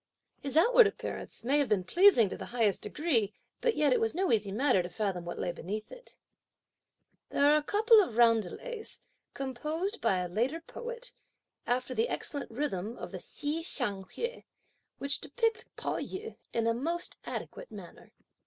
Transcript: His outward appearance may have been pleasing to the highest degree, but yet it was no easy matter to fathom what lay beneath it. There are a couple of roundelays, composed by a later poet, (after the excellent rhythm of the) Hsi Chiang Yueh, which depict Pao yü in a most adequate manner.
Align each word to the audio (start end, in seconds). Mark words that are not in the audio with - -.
His 0.39 0.57
outward 0.57 0.87
appearance 0.87 1.43
may 1.43 1.59
have 1.59 1.69
been 1.69 1.83
pleasing 1.83 2.27
to 2.29 2.35
the 2.35 2.47
highest 2.47 2.81
degree, 2.81 3.35
but 3.59 3.75
yet 3.75 3.93
it 3.93 3.99
was 3.99 4.15
no 4.15 4.31
easy 4.31 4.51
matter 4.51 4.81
to 4.81 4.89
fathom 4.89 5.25
what 5.25 5.37
lay 5.37 5.51
beneath 5.51 5.91
it. 5.91 6.17
There 7.29 7.45
are 7.45 7.55
a 7.55 7.61
couple 7.61 8.01
of 8.01 8.17
roundelays, 8.17 9.01
composed 9.35 10.01
by 10.01 10.17
a 10.17 10.27
later 10.27 10.59
poet, 10.61 11.13
(after 11.67 11.93
the 11.93 12.09
excellent 12.09 12.49
rhythm 12.49 12.97
of 12.97 13.11
the) 13.11 13.19
Hsi 13.19 13.61
Chiang 13.61 14.05
Yueh, 14.05 14.45
which 14.97 15.19
depict 15.21 15.65
Pao 15.75 15.99
yü 15.99 16.35
in 16.51 16.65
a 16.65 16.73
most 16.73 17.17
adequate 17.25 17.69
manner. 17.71 18.11